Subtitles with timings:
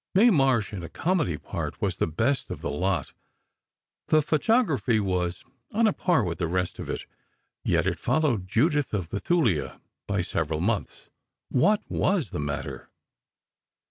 [0.15, 3.13] Mae Marsh in a comedy part, was the best of the lot.
[4.07, 7.05] The photography was on a par with the rest of it.
[7.63, 11.07] Yet it followed "Judith of Bethulia" by several months.
[11.49, 12.89] What was the matter?